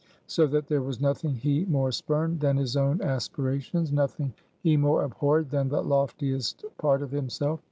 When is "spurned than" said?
1.91-2.57